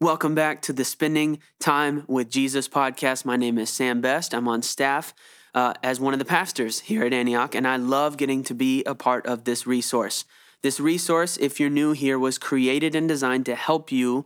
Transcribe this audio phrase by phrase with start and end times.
[0.00, 3.24] Welcome back to the Spending Time with Jesus podcast.
[3.24, 4.32] My name is Sam Best.
[4.32, 5.12] I'm on staff
[5.56, 8.84] uh, as one of the pastors here at Antioch, and I love getting to be
[8.84, 10.24] a part of this resource.
[10.62, 14.24] This resource, if you're new here, was created and designed to help you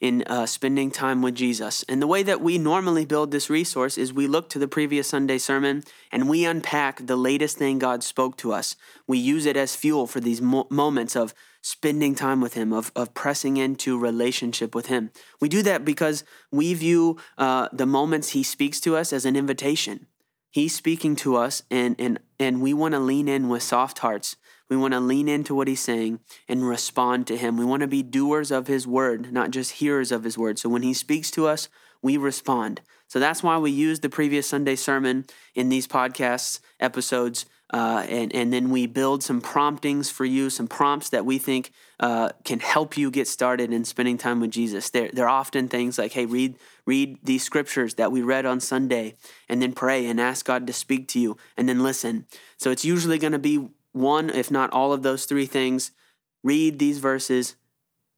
[0.00, 1.84] in uh, spending time with Jesus.
[1.88, 5.06] And the way that we normally build this resource is we look to the previous
[5.06, 8.74] Sunday sermon and we unpack the latest thing God spoke to us.
[9.06, 12.92] We use it as fuel for these mo- moments of spending time with Him, of,
[12.94, 15.10] of pressing into relationship with Him.
[15.40, 19.36] We do that because we view uh, the moments He speaks to us as an
[19.36, 20.06] invitation.
[20.50, 24.36] He's speaking to us, and, and, and we want to lean in with soft hearts
[24.72, 27.58] we want to lean into what he's saying and respond to him.
[27.58, 30.58] We want to be doers of his word, not just hearers of his word.
[30.58, 31.68] So when he speaks to us,
[32.00, 32.80] we respond.
[33.06, 37.44] So that's why we use the previous Sunday sermon in these podcasts episodes.
[37.72, 41.72] Uh, and, and then we build some promptings for you, some prompts that we think
[42.00, 44.90] uh, can help you get started in spending time with Jesus.
[44.90, 49.14] They're, they're often things like, hey, read, read these scriptures that we read on Sunday,
[49.48, 52.26] and then pray and ask God to speak to you, and then listen.
[52.58, 55.92] So it's usually going to be one, if not all of those three things,
[56.44, 57.56] read these verses,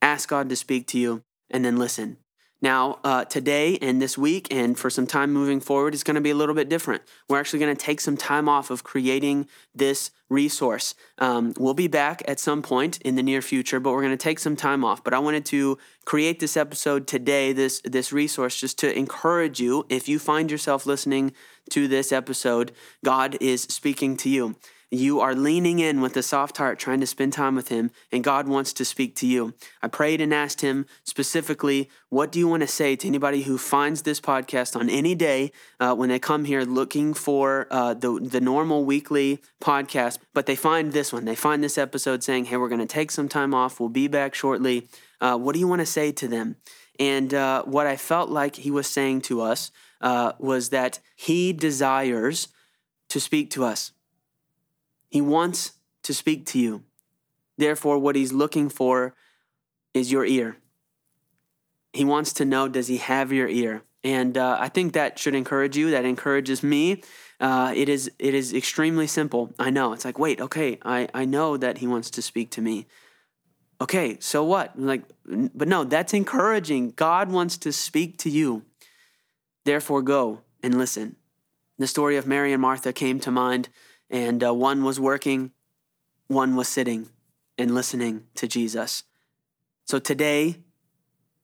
[0.00, 2.18] ask God to speak to you, and then listen.
[2.62, 6.20] Now, uh, today and this week, and for some time moving forward, is going to
[6.20, 7.02] be a little bit different.
[7.28, 10.94] We're actually going to take some time off of creating this resource.
[11.18, 14.22] Um, we'll be back at some point in the near future, but we're going to
[14.22, 15.02] take some time off.
[15.02, 19.86] But I wanted to create this episode today, this this resource, just to encourage you.
[19.88, 21.32] If you find yourself listening
[21.70, 22.72] to this episode,
[23.02, 24.56] God is speaking to you.
[24.92, 28.24] You are leaning in with a soft heart, trying to spend time with Him, and
[28.24, 29.54] God wants to speak to you.
[29.80, 33.56] I prayed and asked Him specifically, What do you want to say to anybody who
[33.56, 38.18] finds this podcast on any day uh, when they come here looking for uh, the,
[38.20, 41.24] the normal weekly podcast, but they find this one?
[41.24, 43.78] They find this episode saying, Hey, we're going to take some time off.
[43.78, 44.88] We'll be back shortly.
[45.20, 46.56] Uh, what do you want to say to them?
[46.98, 49.70] And uh, what I felt like He was saying to us
[50.00, 52.48] uh, was that He desires
[53.10, 53.92] to speak to us.
[55.10, 55.72] He wants
[56.04, 56.84] to speak to you.
[57.58, 59.14] Therefore, what he's looking for
[59.92, 60.56] is your ear.
[61.92, 63.82] He wants to know does he have your ear?
[64.02, 65.90] And uh, I think that should encourage you.
[65.90, 67.02] That encourages me.
[67.38, 69.52] Uh, it is it is extremely simple.
[69.58, 69.92] I know.
[69.92, 72.86] It's like, wait, okay, I, I know that he wants to speak to me.
[73.80, 74.78] Okay, so what?
[74.78, 76.92] Like, but no, that's encouraging.
[76.92, 78.62] God wants to speak to you.
[79.64, 81.16] Therefore, go and listen.
[81.78, 83.70] The story of Mary and Martha came to mind
[84.10, 85.52] and uh, one was working,
[86.26, 87.08] one was sitting
[87.56, 89.04] and listening to Jesus.
[89.84, 90.56] So today,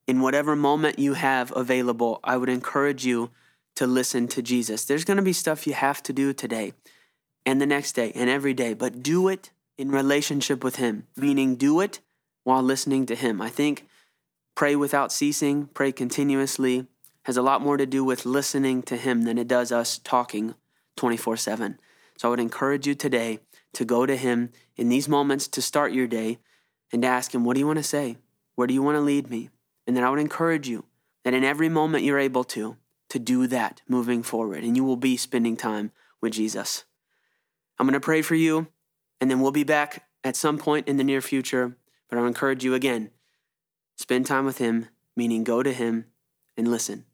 [0.07, 3.31] in whatever moment you have available, I would encourage you
[3.77, 4.85] to listen to Jesus.
[4.85, 6.73] There's going to be stuff you have to do today
[7.45, 11.57] and the next day and every day, but do it in relationship with Him, meaning
[11.57, 12.01] do it
[12.45, 13.41] while listening to Him.
[13.41, 13.87] I think
[14.55, 16.87] pray without ceasing, pray continuously,
[17.25, 20.55] has a lot more to do with listening to Him than it does us talking
[20.97, 21.79] 24 7.
[22.17, 23.41] So I would encourage you today
[23.75, 26.39] to go to Him in these moments to start your day
[26.93, 28.17] and to ask Him, What do you want to say?
[28.55, 29.51] Where do you want to lead me?
[29.87, 30.85] And then I would encourage you
[31.25, 32.77] that in every moment you're able to,
[33.11, 36.85] to do that moving forward, and you will be spending time with Jesus.
[37.79, 38.69] I'm going to pray for you,
[39.21, 41.77] and then we'll be back at some point in the near future.
[42.09, 43.11] But I'll encourage you again
[43.97, 46.07] spend time with Him, meaning go to Him
[46.57, 47.05] and listen.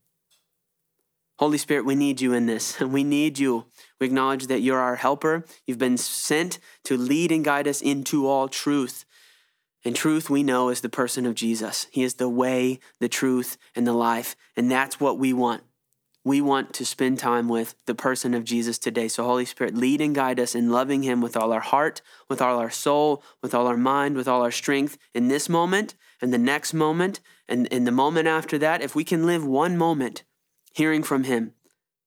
[1.39, 2.79] Holy Spirit, we need you in this.
[2.81, 3.67] We need you.
[3.99, 5.45] We acknowledge that you're our helper.
[5.67, 9.05] You've been sent to lead and guide us into all truth.
[9.85, 11.87] And truth we know is the person of Jesus.
[11.91, 14.37] He is the way, the truth, and the life.
[14.57, 15.65] And that's what we want.
[16.25, 19.09] We want to spend time with the person of Jesus today.
[19.09, 22.41] So, Holy Spirit, lead and guide us in loving Him with all our heart, with
[22.41, 26.33] all our soul, with all our mind, with all our strength in this moment and
[26.33, 27.19] the next moment
[27.49, 28.83] and in the moment after that.
[28.83, 30.23] If we can live one moment
[30.73, 31.53] hearing from Him.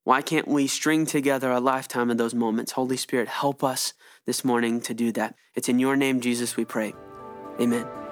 [0.03, 2.73] Why can't we string together a lifetime of those moments?
[2.73, 3.93] Holy Spirit, help us
[4.25, 5.35] this morning to do that.
[5.55, 6.93] It's in your name, Jesus, we pray.
[7.59, 8.04] Amen.